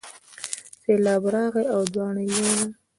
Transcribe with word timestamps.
سیلاب 0.81 1.23
راغی 1.33 1.65
او 1.73 1.81
دواړه 1.93 2.21
یې 2.27 2.31
یووړل. 2.39 2.69